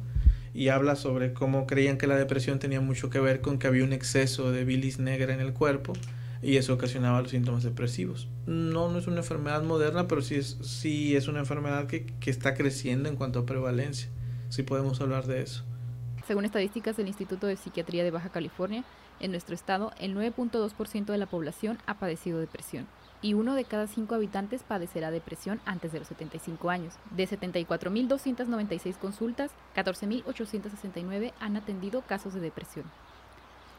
Y 0.54 0.68
habla 0.68 0.96
sobre 0.96 1.34
cómo 1.34 1.66
creían 1.66 1.98
que 1.98 2.06
la 2.06 2.16
depresión 2.16 2.60
tenía 2.60 2.80
mucho 2.80 3.10
que 3.10 3.20
ver 3.20 3.42
con 3.42 3.58
que 3.58 3.66
había 3.66 3.84
un 3.84 3.92
exceso 3.92 4.52
de 4.52 4.66
bilis 4.66 5.00
negra 5.00 5.34
en 5.34 5.40
el 5.40 5.54
cuerpo 5.54 5.94
y 6.44 6.58
eso 6.58 6.74
ocasionaba 6.74 7.22
los 7.22 7.32
síntomas 7.32 7.64
depresivos. 7.64 8.28
No, 8.46 8.90
no 8.90 9.00
es 9.00 9.08
una 9.08 9.18
enfermedad 9.18 9.64
moderna, 9.64 10.08
pero 10.08 10.22
sí 10.22 10.36
es, 10.36 10.58
sí 10.62 11.16
es 11.16 11.28
una 11.28 11.40
enfermedad 11.40 11.88
que, 11.88 12.06
que 12.06 12.30
está 12.30 12.54
creciendo 12.54 13.10
en 13.10 13.16
cuanto 13.16 13.40
a 13.40 13.46
prevalencia. 13.46 14.10
Sí 14.50 14.64
podemos 14.64 15.02
hablar 15.02 15.26
de 15.26 15.42
eso. 15.42 15.64
Según 16.28 16.46
estadísticas 16.46 16.96
del 16.98 17.08
Instituto 17.08 17.48
de 17.48 17.56
Psiquiatría 17.56 18.04
de 18.04 18.12
Baja 18.12 18.30
California, 18.30 18.84
en 19.20 19.32
nuestro 19.32 19.56
estado 19.56 19.92
el 20.00 20.16
9.2% 20.16 21.06
de 21.06 21.18
la 21.18 21.26
población 21.26 21.78
ha 21.86 21.98
padecido 21.98 22.40
depresión 22.40 22.88
y 23.24 23.34
uno 23.34 23.56
de 23.56 23.64
cada 23.64 23.88
cinco 23.88 24.16
habitantes 24.16 24.64
padecerá 24.64 25.10
depresión 25.10 25.62
antes 25.66 25.94
de 25.94 26.00
los 26.00 26.10
75 26.10 26.70
años. 26.70 26.94
De 27.12 27.28
74.296 27.28 28.98
consultas, 28.98 29.50
14.869 29.76 31.32
han 31.40 31.56
atendido 31.56 32.02
casos 32.02 32.34
de 32.34 32.42
depresión. 32.42 32.86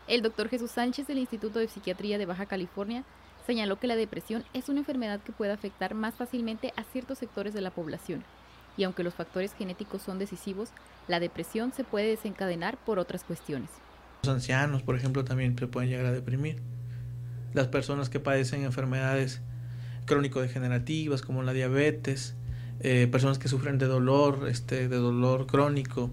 El 0.07 0.21
doctor 0.21 0.51
Jesús 0.51 0.71
Sánchez 0.71 1.07
del 1.07 1.19
Instituto 1.19 1.59
de 1.59 1.69
Psiquiatría 1.69 2.19
de 2.19 2.27
Baja 2.27 2.45
California 2.45 3.05
señaló 3.47 3.79
que 3.79 3.87
la 3.87 3.97
depresión 3.97 4.45
es 4.53 4.69
una 4.69 4.81
enfermedad 4.81 5.21
que 5.21 5.33
puede 5.33 5.53
afectar 5.53 5.95
más 5.95 6.15
fácilmente 6.15 6.75
a 6.77 6.85
ciertos 6.85 7.19
sectores 7.19 7.55
de 7.55 7.63
la 7.63 7.71
población, 7.71 8.23
y 8.77 8.85
aunque 8.85 9.03
los 9.03 9.15
factores 9.15 9.55
genéticos 9.55 10.03
son 10.03 10.19
decisivos, 10.19 10.71
la 11.09 11.21
depresión 11.21 11.73
se 11.73 11.85
puede 11.85 12.09
desencadenar 12.09 12.77
por 12.85 12.99
otras 12.99 13.25
cuestiones. 13.25 13.71
Los 14.25 14.35
ancianos, 14.35 14.83
por 14.83 14.97
ejemplo, 14.97 15.25
también 15.25 15.59
se 15.59 15.67
pueden 15.67 15.89
llegar 15.89 16.07
a 16.07 16.13
deprimir. 16.13 16.61
Las 17.55 17.69
personas 17.69 18.11
que 18.11 18.21
padecen 18.21 18.65
enfermedades 18.65 19.41
crónico-degenerativas 20.05 21.23
como 21.23 21.43
la 21.43 21.55
diabetes, 21.55 22.35
eh, 22.81 23.09
personas 23.11 23.39
que 23.39 23.49
sufren 23.49 23.79
de 23.79 23.87
dolor, 23.87 24.49
este, 24.49 24.89
de 24.89 24.97
dolor 24.97 25.47
crónico, 25.47 26.11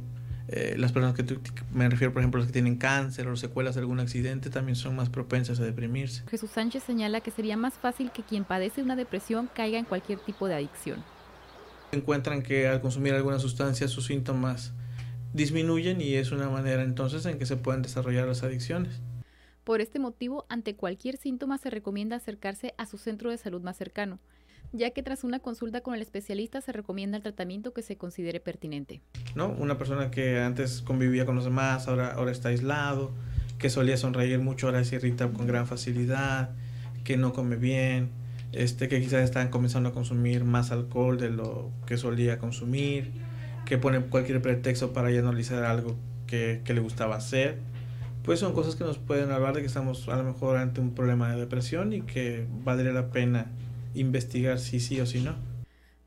eh, 0.47 0.75
las 0.77 0.91
personas 0.91 1.15
que 1.15 1.39
me 1.71 1.89
refiero, 1.89 2.13
por 2.13 2.21
ejemplo, 2.21 2.39
las 2.39 2.47
que 2.47 2.53
tienen 2.53 2.77
cáncer 2.77 3.27
o 3.27 3.35
secuelas 3.35 3.75
de 3.75 3.81
algún 3.81 3.99
accidente, 3.99 4.49
también 4.49 4.75
son 4.75 4.95
más 4.95 5.09
propensas 5.09 5.59
a 5.59 5.63
deprimirse. 5.63 6.23
Jesús 6.29 6.51
Sánchez 6.51 6.83
señala 6.83 7.21
que 7.21 7.31
sería 7.31 7.57
más 7.57 7.75
fácil 7.75 8.11
que 8.11 8.23
quien 8.23 8.43
padece 8.43 8.81
una 8.81 8.95
depresión 8.95 9.49
caiga 9.53 9.79
en 9.79 9.85
cualquier 9.85 10.19
tipo 10.19 10.47
de 10.47 10.55
adicción. 10.55 11.03
Encuentran 11.91 12.41
que 12.41 12.67
al 12.67 12.81
consumir 12.81 13.13
alguna 13.13 13.39
sustancia 13.39 13.87
sus 13.87 14.05
síntomas 14.05 14.73
disminuyen 15.33 16.01
y 16.01 16.15
es 16.15 16.31
una 16.31 16.49
manera 16.49 16.83
entonces 16.83 17.25
en 17.25 17.37
que 17.37 17.45
se 17.45 17.57
pueden 17.57 17.81
desarrollar 17.81 18.27
las 18.27 18.43
adicciones. 18.43 19.01
Por 19.63 19.79
este 19.79 19.99
motivo, 19.99 20.45
ante 20.49 20.75
cualquier 20.75 21.17
síntoma 21.17 21.57
se 21.57 21.69
recomienda 21.69 22.15
acercarse 22.15 22.73
a 22.77 22.85
su 22.85 22.97
centro 22.97 23.29
de 23.29 23.37
salud 23.37 23.61
más 23.61 23.77
cercano, 23.77 24.19
ya 24.73 24.91
que 24.91 25.03
tras 25.03 25.23
una 25.23 25.39
consulta 25.39 25.81
con 25.81 25.95
el 25.95 26.01
especialista 26.01 26.61
se 26.61 26.71
recomienda 26.71 27.17
el 27.17 27.23
tratamiento 27.23 27.73
que 27.73 27.81
se 27.81 27.97
considere 27.97 28.39
pertinente. 28.39 29.01
¿No? 29.35 29.49
Una 29.49 29.77
persona 29.77 30.11
que 30.11 30.39
antes 30.39 30.81
convivía 30.81 31.25
con 31.25 31.35
los 31.35 31.45
demás, 31.45 31.87
ahora, 31.87 32.31
está 32.31 32.49
aislado, 32.49 33.11
que 33.57 33.69
solía 33.69 33.97
sonreír 33.97 34.39
mucho, 34.39 34.67
ahora 34.67 34.83
se 34.83 34.95
irrita 34.95 35.29
con 35.29 35.45
gran 35.45 35.67
facilidad, 35.67 36.51
que 37.03 37.17
no 37.17 37.33
come 37.33 37.55
bien, 37.55 38.09
este, 38.51 38.87
que 38.87 38.99
quizás 39.01 39.23
están 39.23 39.49
comenzando 39.49 39.89
a 39.89 39.93
consumir 39.93 40.43
más 40.43 40.71
alcohol 40.71 41.17
de 41.17 41.29
lo 41.29 41.71
que 41.85 41.97
solía 41.97 42.39
consumir, 42.39 43.11
que 43.65 43.77
pone 43.77 43.99
cualquier 44.01 44.41
pretexto 44.41 44.93
para 44.93 45.11
ya 45.11 45.21
no 45.21 45.31
realizar 45.31 45.63
algo 45.63 45.95
que, 46.27 46.61
que 46.63 46.73
le 46.73 46.81
gustaba 46.81 47.15
hacer 47.15 47.59
pues 48.23 48.39
son 48.39 48.53
cosas 48.53 48.75
que 48.75 48.83
nos 48.83 48.97
pueden 48.99 49.31
hablar 49.31 49.55
de 49.55 49.61
que 49.61 49.67
estamos 49.67 50.07
a 50.07 50.15
lo 50.15 50.23
mejor 50.23 50.57
ante 50.57 50.79
un 50.79 50.93
problema 50.93 51.33
de 51.33 51.39
depresión 51.39 51.91
y 51.91 52.01
que 52.01 52.45
valdría 52.63 52.91
la 52.91 53.09
pena 53.09 53.47
investigar 53.93 54.59
si 54.59 54.79
sí 54.79 54.99
o 54.99 55.05
si 55.05 55.21
no. 55.21 55.35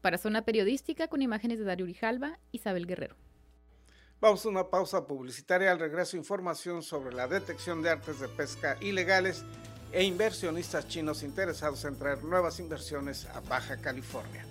Para 0.01 0.19
Zona 0.19 0.45
Periodística, 0.45 1.09
con 1.09 1.23
imágenes 1.23 1.59
de 1.59 1.65
Dario 1.65 1.85
Urijalba, 1.85 2.39
Isabel 2.53 2.87
Guerrero. 2.87 3.17
Vamos 4.21 4.45
a 4.47 4.49
una 4.49 4.71
pausa 4.71 5.07
publicitaria. 5.07 5.71
Al 5.71 5.79
regreso, 5.79 6.17
información 6.17 6.83
sobre 6.83 7.15
la 7.15 7.29
detección 7.29 7.83
de 7.83 7.91
artes 7.91 8.21
de 8.21 8.29
pesca 8.29 8.77
ilegales 8.81 9.45
e 9.93 10.03
inversionistas 10.03 10.89
chinos 10.89 11.23
interesados 11.23 11.85
en 11.85 11.99
traer 11.99 12.25
nuevas 12.25 12.59
inversiones 12.59 13.27
a 13.27 13.41
Baja 13.41 13.77
California. 13.77 14.45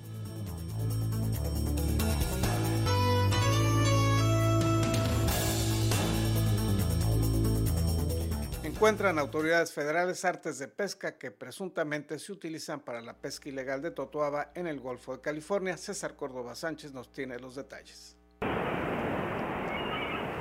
Encuentran 8.83 9.17
autoridades 9.17 9.71
federales 9.71 10.25
artes 10.25 10.59
de 10.59 10.67
pesca 10.67 11.17
que 11.17 11.31
presuntamente 11.31 12.19
se 12.19 12.33
utilizan 12.33 12.81
para 12.81 12.99
la 12.99 13.13
pesca 13.13 13.47
ilegal 13.47 13.81
de 13.81 13.91
totoaba 13.91 14.51
en 14.55 14.67
el 14.67 14.81
Golfo 14.81 15.13
de 15.13 15.21
California. 15.21 15.77
César 15.77 16.17
Córdoba 16.17 16.53
Sánchez 16.53 16.91
nos 16.91 17.09
tiene 17.09 17.39
los 17.39 17.55
detalles. 17.55 18.17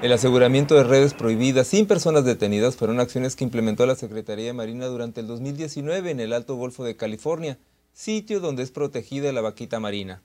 El 0.02 0.12
aseguramiento 0.12 0.74
de 0.74 0.82
redes 0.82 1.14
prohibidas 1.14 1.68
sin 1.68 1.86
personas 1.86 2.24
detenidas 2.24 2.74
fueron 2.74 2.98
acciones 2.98 3.36
que 3.36 3.44
implementó 3.44 3.86
la 3.86 3.94
Secretaría 3.94 4.46
de 4.46 4.54
Marina 4.54 4.86
durante 4.86 5.20
el 5.20 5.28
2019 5.28 6.10
en 6.10 6.18
el 6.18 6.32
Alto 6.32 6.56
Golfo 6.56 6.82
de 6.82 6.96
California, 6.96 7.60
sitio 7.92 8.40
donde 8.40 8.64
es 8.64 8.72
protegida 8.72 9.30
la 9.30 9.42
vaquita 9.42 9.78
marina. 9.78 10.20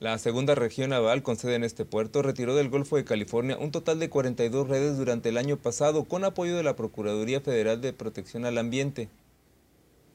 La 0.00 0.16
segunda 0.18 0.54
región 0.54 0.90
naval 0.90 1.24
con 1.24 1.36
sede 1.36 1.56
en 1.56 1.64
este 1.64 1.84
puerto 1.84 2.22
retiró 2.22 2.54
del 2.54 2.68
Golfo 2.68 2.94
de 2.94 3.04
California 3.04 3.58
un 3.58 3.72
total 3.72 3.98
de 3.98 4.08
42 4.08 4.68
redes 4.68 4.96
durante 4.96 5.28
el 5.30 5.36
año 5.36 5.56
pasado 5.56 6.04
con 6.04 6.22
apoyo 6.22 6.56
de 6.56 6.62
la 6.62 6.76
Procuraduría 6.76 7.40
Federal 7.40 7.80
de 7.80 7.92
Protección 7.92 8.44
al 8.44 8.58
Ambiente. 8.58 9.08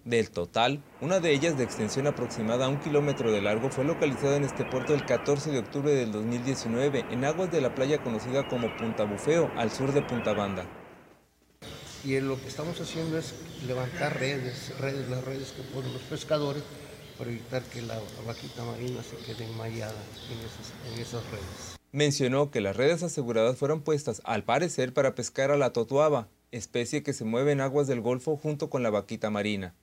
Del 0.06 0.32
total, 0.32 0.82
una 1.02 1.20
de 1.20 1.34
ellas 1.34 1.58
de 1.58 1.66
extensión 1.66 2.08
aproximada 2.08 2.68
a 2.68 2.70
un 2.70 2.80
kilómetro 2.80 3.30
de 3.34 3.42
largo 3.42 3.70
fue 3.72 3.84
localizada 3.84 4.38
en 4.38 4.46
este 4.46 4.64
puerto 4.64 4.94
el 4.94 5.06
14 5.06 5.52
de 5.52 5.60
octubre 5.60 5.94
del 5.94 6.14
2019 6.14 7.04
en 7.12 7.26
aguas 7.26 7.52
de 7.52 7.60
la 7.60 7.76
playa 7.76 8.02
conocida 8.02 8.48
como 8.48 8.78
Punta 8.78 9.04
Bufeo, 9.04 9.52
al 9.58 9.70
sur 9.70 9.92
de 9.92 10.02
Punta 10.02 10.32
Banda. 10.32 10.66
Y 12.06 12.18
lo 12.22 12.40
que 12.40 12.48
estamos 12.48 12.80
haciendo 12.80 13.18
es 13.18 13.34
levantar 13.68 14.18
redes, 14.18 14.78
redes 14.80 15.10
las 15.10 15.26
redes 15.26 15.52
que 15.52 15.64
ponen 15.64 15.92
los 15.92 16.04
pescadores 16.04 16.64
para 17.18 17.30
evitar 17.30 17.64
que 17.64 17.82
la 17.82 18.00
vaquita 18.26 18.64
marina 18.64 19.02
se 19.04 19.16
quede 19.18 19.46
enmayada 19.46 20.02
en 20.32 21.00
esas, 21.00 21.24
redes. 21.32 21.78
Mencionó 21.92 22.52
que 22.52 22.62
las 22.62 22.76
redes 22.76 23.04
aseguradas 23.04 23.58
fueron 23.58 23.82
puestas, 23.82 24.22
al 24.26 24.44
parecer, 24.44 24.94
para 24.94 25.16
pescar 25.16 25.52
a 25.52 25.58
la 25.58 25.74
totuaba, 25.74 26.28
especie 26.52 27.04
que 27.04 27.14
se 27.14 27.26
mueve 27.26 27.52
en 27.52 27.62
aguas 27.62 27.88
del 27.88 28.02
Golfo 28.02 28.38
junto 28.38 28.70
con 28.70 28.84
la 28.84 28.90
vaquita 28.90 29.30
marina. 29.30 29.74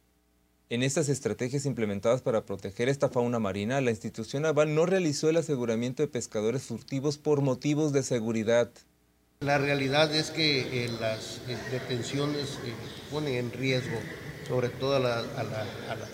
En 0.70 0.84
estas 0.84 1.08
estrategias 1.08 1.66
implementadas 1.66 2.22
para 2.22 2.46
proteger 2.46 2.88
esta 2.88 3.08
fauna 3.08 3.40
marina, 3.40 3.80
la 3.80 3.90
institución 3.90 4.42
naval 4.42 4.74
no 4.74 4.86
realizó 4.86 5.28
el 5.28 5.36
aseguramiento 5.36 6.02
de 6.02 6.08
pescadores 6.08 6.62
furtivos 6.62 7.18
por 7.18 7.40
motivos 7.40 7.92
de 7.92 8.04
seguridad. 8.04 8.70
La 9.40 9.58
realidad 9.58 10.14
es 10.14 10.30
que 10.30 10.84
eh, 10.84 10.90
las 11.00 11.40
eh, 11.48 11.56
detenciones 11.72 12.58
eh, 12.64 12.74
ponen 13.10 13.34
en 13.34 13.52
riesgo 13.52 13.98
sobre 14.50 14.68
todo 14.68 14.96
a, 14.96 15.22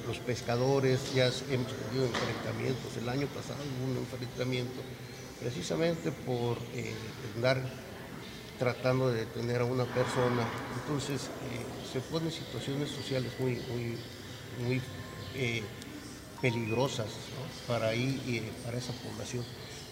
los 0.07 0.19
pescadores, 0.19 1.15
ya 1.15 1.25
hemos 1.25 1.73
tenido 1.73 2.05
enfrentamientos, 2.05 2.95
el 3.01 3.09
año 3.09 3.27
pasado 3.29 3.57
hubo 3.65 3.93
un 3.93 3.97
enfrentamiento 3.97 4.83
precisamente 5.41 6.13
por 6.13 6.59
eh, 6.75 6.93
andar 7.35 7.63
tratando 8.59 9.09
de 9.09 9.21
detener 9.21 9.63
a 9.63 9.65
una 9.65 9.87
persona, 9.87 10.45
entonces 10.83 11.23
eh, 11.23 11.65
se 11.91 12.01
ponen 12.01 12.31
situaciones 12.31 12.91
sociales 12.91 13.33
muy, 13.39 13.59
muy, 14.67 14.83
eh, 15.35 15.63
peligrosas 16.43 17.09
para 17.67 17.89
ahí 17.89 18.21
y 18.27 18.41
para 18.67 18.77
esa 18.77 18.93
población. 18.93 19.45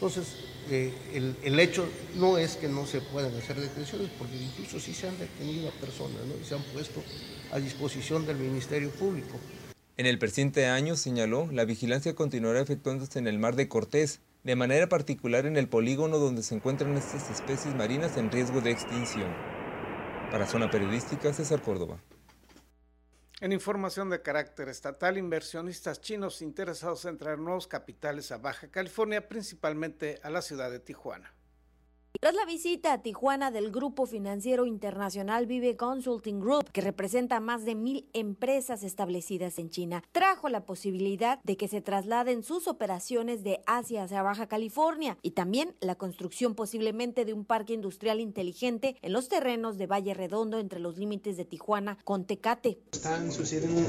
Entonces, 0.07 0.35
el, 0.71 1.35
el, 1.43 1.59
hecho 1.59 1.89
no 2.17 2.37
es 2.37 2.57
que 2.57 2.69
no 2.69 2.85
se 2.85 3.01
puedan 3.01 3.35
hacer 3.37 3.59
detenciones, 3.59 4.11
porque 4.19 4.37
incluso 4.37 4.79
sí 4.79 4.93
se 4.93 5.09
han 5.09 5.19
detenido 5.19 5.71
a 5.71 5.73
personas 5.73 6.19
¿no? 6.29 6.35
y 6.39 6.45
se 6.45 6.55
han 6.55 6.63
puesto 6.75 7.03
a 7.51 7.59
disposición 7.59 8.27
del 8.27 8.37
Ministerio 8.37 8.91
Público. 8.91 9.41
En 9.97 10.05
el 10.05 10.19
presente 10.19 10.67
año, 10.67 10.97
señaló, 10.97 11.49
la 11.51 11.65
vigilancia 11.65 12.15
continuará 12.15 12.61
efectuándose 12.61 13.19
en 13.19 13.27
el 13.27 13.39
mar 13.39 13.57
de 13.57 13.67
Cortés, 13.67 14.21
de 14.43 14.57
manera 14.57 14.91
particular 14.91 15.47
en 15.47 15.57
el 15.57 15.69
polígono 15.69 16.19
donde 16.19 16.43
se 16.43 16.55
encuentran 16.55 16.95
estas 16.99 17.31
especies 17.31 17.75
marinas 17.75 18.19
en 18.19 18.31
riesgo 18.31 18.61
de 18.61 18.73
extinción. 18.73 19.35
Para 20.31 20.47
Zona 20.47 20.71
Periodística, 20.71 21.33
César 21.33 21.63
Córdoba. 21.63 21.99
En 23.41 23.53
información 23.53 24.11
de 24.11 24.23
carácter 24.23 24.69
estatal, 24.69 25.19
inversionistas 25.19 26.01
chinos 26.01 26.41
interesados 26.41 27.05
en 27.05 27.19
traer 27.19 27.39
nuevos 27.39 27.67
capitales 27.67 28.31
a 28.31 28.39
Baja 28.39 28.69
California, 28.69 29.29
principalmente 29.29 30.21
a 30.23 30.31
la 30.31 30.41
ciudad 30.41 30.71
de 30.71 30.79
Tijuana. 30.79 31.34
Tras 32.21 32.37
la 32.37 32.47
visita 32.47 32.95
a 32.95 33.03
Tijuana 33.03 33.51
del 33.51 33.71
Grupo 33.71 34.07
Financiero 34.07 34.65
Internacional 34.65 35.47
Vive 35.47 35.77
Consulting 35.77 36.41
Group, 36.41 36.71
que 36.73 36.81
representa 36.81 37.39
más 37.39 37.67
de 37.67 37.75
mil 37.75 38.09
empresas 38.15 38.83
establecidas 38.83 39.59
en 39.59 39.69
China, 39.69 40.03
trajo 40.11 40.49
la 40.49 40.65
posibilidad 40.65 41.39
de 41.43 41.59
que 41.59 41.69
se 41.69 41.83
trasladen 41.83 42.43
sus 42.43 42.67
operaciones 42.67 43.43
de 43.43 43.61
Asia 43.67 44.05
hacia 44.05 44.23
Baja 44.23 44.47
California 44.47 45.19
y 45.21 45.33
también 45.33 45.75
la 45.81 45.97
construcción 45.97 46.55
posiblemente 46.55 47.27
de 47.27 47.35
un 47.35 47.45
parque 47.45 47.75
industrial 47.75 48.21
inteligente 48.21 48.97
en 49.03 49.13
los 49.13 49.29
terrenos 49.29 49.77
de 49.77 49.87
Valle 49.87 50.15
Redondo 50.15 50.61
entre 50.61 50.81
los 50.81 50.97
límites 50.97 51.37
de 51.37 51.45
Tijuana 51.45 51.99
con 52.05 52.25
Tecate. 52.25 52.79
Están 52.93 53.33
sucediendo 53.33 53.83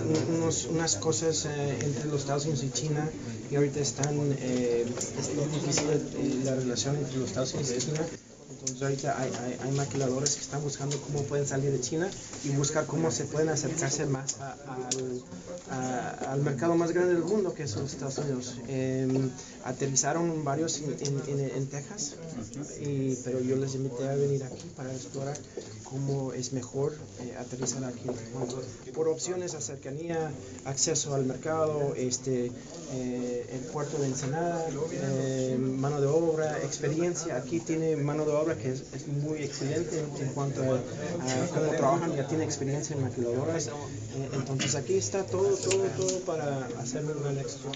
unas 0.71 0.95
cosas 0.97 1.45
eh, 1.45 1.79
entre 1.83 2.05
los 2.05 2.21
Estados 2.21 2.45
Unidos 2.45 2.63
y 2.63 2.71
China 2.71 3.09
y 3.49 3.55
ahorita 3.55 3.79
están, 3.79 4.19
eh, 4.39 4.85
es 4.85 5.51
difícil 5.53 5.89
eh, 5.89 6.41
la 6.43 6.55
relación 6.55 6.97
entre 6.97 7.17
los 7.17 7.29
Estados 7.29 7.53
Unidos 7.53 7.71
y 7.77 7.79
China 7.79 8.05
entonces 8.75 9.05
ahorita 9.05 9.21
hay, 9.21 9.57
hay, 9.63 9.71
maquiladores 9.71 10.35
que 10.35 10.41
están 10.41 10.61
buscando 10.61 10.99
cómo 10.99 11.23
pueden 11.23 11.47
salir 11.47 11.71
de 11.71 11.79
China 11.79 12.09
y 12.43 12.49
buscar 12.49 12.85
cómo 12.85 13.09
se 13.09 13.23
pueden 13.23 13.47
acercarse 13.47 14.05
más 14.05 14.35
al, 15.69 16.41
mercado 16.41 16.75
más 16.75 16.91
grande 16.91 17.13
del 17.13 17.23
mundo, 17.23 17.53
que 17.53 17.67
son 17.67 17.83
los 17.83 17.93
Estados 17.93 18.17
Unidos. 18.17 18.55
Em, 18.67 19.29
aterrizaron 19.63 20.43
varios 20.43 20.81
en, 20.81 21.67
Texas, 21.67 22.15
y, 22.81 23.15
pero 23.23 23.39
yo 23.39 23.55
les 23.55 23.75
invité 23.75 24.09
a 24.09 24.15
venir 24.15 24.43
aquí 24.43 24.69
para 24.75 24.93
explorar 24.93 25.37
cómo 25.85 26.33
es 26.33 26.51
mejor 26.51 26.93
eh, 27.21 27.35
aterrizar 27.39 27.83
aquí. 27.85 28.09
Por 28.93 29.07
opciones 29.07 29.53
a 29.53 29.61
cercanía, 29.61 30.31
acceso 30.65 31.15
al 31.15 31.25
mercado, 31.25 31.93
este, 31.95 32.51
eh, 32.91 33.49
el 33.51 33.59
puerto 33.71 33.97
de 33.97 34.07
Ensenada, 34.07 34.67
eh, 34.91 35.57
mano 35.59 36.01
de 36.01 36.07
obra, 36.07 36.57
experiencia. 36.63 37.37
Aquí 37.37 37.59
tiene 37.59 37.95
mano 37.95 38.25
de 38.25 38.33
obra 38.33 38.57
que 38.57 38.71
es, 38.71 38.83
muy 39.07 39.39
excelente 39.39 40.03
en 40.19 40.27
cuanto 40.33 40.61
a, 40.61 40.79
cómo 41.53 41.71
trabajan, 41.77 42.15
ya 42.15 42.27
tiene 42.27 42.43
experiencia 42.43 42.95
en 42.95 43.03
maquiladoras. 43.03 43.69
entonces 44.33 44.75
aquí 44.75 44.95
está 44.95 45.23
todo, 45.23 45.55
todo, 45.55 45.85
todo 45.97 46.19
para 46.21 46.65
hacer 46.79 47.05
un 47.05 47.21
gran 47.21 47.37
éxito. 47.37 47.69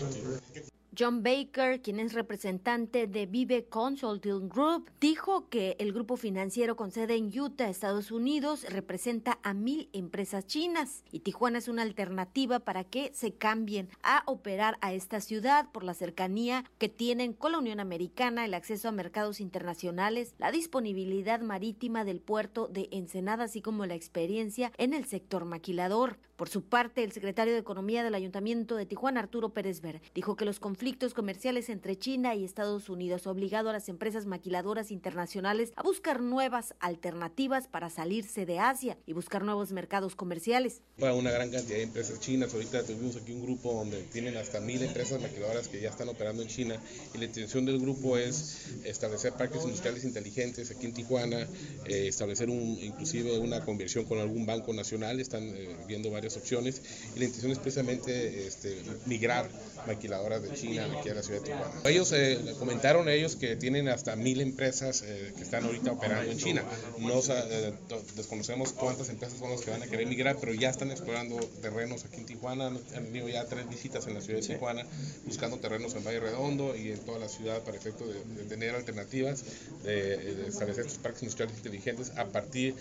John 1.00 1.24
Baker, 1.24 1.82
quien 1.82 2.02
es 2.02 2.12
representante 2.12 3.08
de 3.08 3.26
Vive 3.26 3.70
Consulting 3.70 4.50
Group, 4.50 4.92
dijo 5.00 5.48
que 5.48 5.78
el 5.80 5.94
grupo 5.94 6.18
financiero 6.18 6.76
con 6.76 6.92
sede 6.92 7.16
en 7.16 7.32
Utah, 7.40 7.70
Estados 7.70 8.12
Unidos, 8.12 8.66
representa 8.68 9.40
a 9.42 9.54
mil 9.54 9.88
empresas 9.94 10.46
chinas 10.46 11.06
y 11.10 11.22
Tijuana 11.22 11.60
es 11.60 11.70
una 11.70 11.84
alternativa 11.84 12.60
para 12.60 12.84
que 12.84 13.12
se 13.14 13.34
cambien 13.34 13.88
a 14.04 14.24
operar 14.26 14.78
a 14.82 14.92
esta 14.92 15.22
ciudad 15.22 15.72
por 15.72 15.86
la 15.86 15.94
cercanía 15.94 16.66
que 16.78 16.90
tienen 16.90 17.32
con 17.32 17.54
la 17.54 17.60
Unión 17.60 17.80
Americana, 17.80 18.44
el 18.44 18.54
acceso 18.54 18.90
a 18.90 18.92
mercados 18.92 19.40
internacionales, 19.40 20.36
la 20.38 20.52
disponibilidad 20.52 21.40
marítima 21.40 22.04
del 22.04 22.20
puerto 22.20 22.68
de 22.68 22.90
Ensenada, 22.92 23.46
así 23.46 23.62
como 23.62 23.86
la 23.86 23.96
experiencia 23.96 24.74
en 24.78 24.94
el 24.94 25.06
sector 25.06 25.46
maquilador. 25.46 26.18
Por 26.40 26.48
su 26.48 26.62
parte, 26.62 27.04
el 27.04 27.12
secretario 27.12 27.52
de 27.52 27.60
Economía 27.60 28.02
del 28.02 28.16
Ayuntamiento 28.16 28.78
de 28.78 28.86
Tijuana, 28.86 29.20
Arturo 29.20 29.50
Pérez 29.50 29.82
Ver, 29.82 30.02
dijo 30.16 30.38
que 30.38 30.46
los 30.46 30.62
conflictos 30.62 31.14
comerciales 31.14 31.68
entre 31.68 31.98
China 31.98 32.34
y 32.34 32.46
Estados 32.46 32.88
Unidos 32.88 33.28
ha 33.28 33.32
obligado 33.32 33.70
a 33.70 33.74
las 33.74 33.90
empresas 33.90 34.26
maquiladoras 34.26 34.90
internacionales 34.90 35.74
a 35.76 35.84
buscar 35.84 36.22
nuevas 36.22 36.76
alternativas 36.80 37.68
para 37.68 37.90
salirse 37.90 38.46
de 38.46 38.58
Asia 38.58 38.98
y 39.06 39.12
buscar 39.12 39.44
nuevos 39.44 39.74
mercados 39.74 40.16
comerciales. 40.16 40.82
Para 40.98 41.14
una 41.14 41.30
gran 41.30 41.52
cantidad 41.52 41.76
de 41.76 41.84
empresas 41.84 42.22
chinas, 42.22 42.54
ahorita 42.54 42.86
tuvimos 42.86 43.18
aquí 43.18 43.34
un 43.34 43.44
grupo 43.44 43.74
donde 43.74 44.02
tienen 44.04 44.38
hasta 44.38 44.62
mil 44.62 44.82
empresas 44.82 45.22
maquiladoras 45.22 45.68
que 45.68 45.82
ya 45.82 45.90
están 45.90 46.08
operando 46.08 46.42
en 46.42 46.48
China 46.48 46.82
y 47.14 47.18
la 47.18 47.26
intención 47.26 47.66
del 47.66 47.82
grupo 47.82 48.18
es 48.18 48.78
establecer 48.86 49.34
parques 49.34 49.62
industriales 49.64 50.06
inteligentes 50.06 50.72
aquí 50.72 50.86
en 50.86 50.94
Tijuana, 50.94 51.46
eh, 51.84 52.08
establecer 52.08 52.50
un, 52.50 52.78
inclusive 52.82 53.38
una 53.40 53.66
conversión 53.66 54.06
con 54.06 54.20
algún 54.20 54.46
banco 54.46 54.72
nacional, 54.72 55.20
están 55.20 55.44
eh, 55.44 55.76
viendo 55.86 56.10
varias 56.30 56.38
opciones 56.38 56.82
y 57.16 57.20
la 57.20 57.26
intención 57.26 57.52
es 57.52 57.60
precisamente 57.60 58.48
este, 58.48 58.78
migrar 59.06 59.50
maquiladoras 59.88 60.42
de 60.44 60.54
China 60.54 60.88
aquí 60.98 61.10
a 61.10 61.14
la 61.14 61.24
ciudad 61.24 61.42
de 61.42 61.46
Tijuana. 61.46 61.72
Ellos 61.86 62.12
eh, 62.12 62.38
comentaron 62.60 63.10
ellos 63.10 63.36
que 63.36 63.56
tienen 63.56 63.88
hasta 63.88 64.16
mil 64.16 64.42
empresas 64.42 65.04
eh, 65.06 65.34
que 65.36 65.44
están 65.44 65.64
ahorita 65.64 65.92
operando 65.92 66.32
en 66.32 66.38
China. 66.38 66.64
No 67.00 67.20
eh, 67.20 67.74
desconocemos 68.16 68.74
cuántas 68.74 69.10
empresas 69.10 69.40
son 69.40 69.52
las 69.52 69.62
que 69.62 69.72
van 69.72 69.82
a 69.82 69.88
querer 69.88 70.08
migrar, 70.08 70.38
pero 70.40 70.54
ya 70.54 70.70
están 70.70 70.92
explorando 70.92 71.38
terrenos 71.62 72.06
aquí 72.06 72.18
en 72.18 72.26
Tijuana. 72.26 72.68
Han 72.68 73.06
tenido 73.06 73.30
ya 73.30 73.46
tres 73.46 73.68
visitas 73.70 74.06
en 74.08 74.16
la 74.16 74.22
ciudad 74.22 74.42
de 74.42 74.48
Tijuana 74.48 74.86
buscando 75.26 75.58
terrenos 75.58 75.96
en 75.96 76.04
Valle 76.04 76.20
Redondo 76.20 76.76
y 76.76 76.92
en 76.92 77.00
toda 77.00 77.20
la 77.20 77.30
ciudad 77.30 77.62
para 77.64 77.78
efecto 77.78 78.06
de, 78.06 78.44
tener 78.50 78.76
alternativas, 78.76 79.44
de, 79.84 80.48
establecer 80.48 80.86
estos 80.86 81.00
parques 81.00 81.24
industriales 81.24 81.56
inteligentes 81.58 82.12
a 82.18 82.26
partir, 82.26 82.76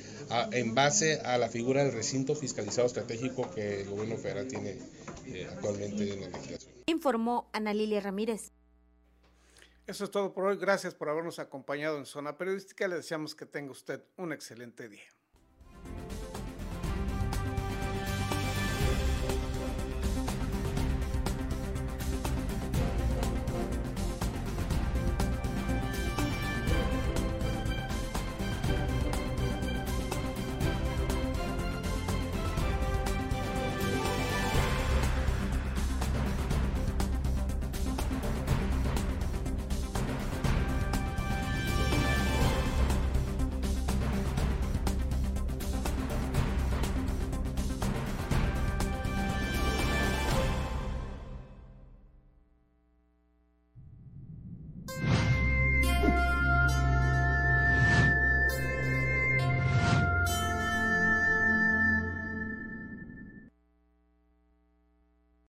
en 0.53 0.75
base 0.75 1.21
a 1.21 1.39
la 1.39 1.49
figura 1.49 1.85
del 1.85 1.93
recinto 1.93 2.35
fiscalizado 2.35 2.87
estratégico 2.87 3.38
que 3.55 3.83
el 3.83 3.91
gobierno 3.91 4.17
federal 4.17 4.49
tiene 4.49 4.79
actualmente 5.51 6.13
en 6.13 6.21
la 6.23 6.29
legislación 6.29 6.79
informó 6.91 7.49
Ana 7.53 7.75
Lilia 7.75 8.01
Ramírez. 8.01 8.53
Eso 9.87 10.05
es 10.05 10.11
todo 10.11 10.33
por 10.33 10.45
hoy. 10.45 10.57
Gracias 10.57 10.95
por 10.95 11.09
habernos 11.09 11.39
acompañado 11.39 11.97
en 11.99 12.07
Zona 12.07 12.37
Periodística. 12.37 12.89
Le 12.89 12.97
deseamos 12.97 13.35
que 13.35 13.47
tenga 13.47 13.71
usted 13.71 14.05
un 14.17 14.33
excelente 14.33 14.89
día. 14.89 15.09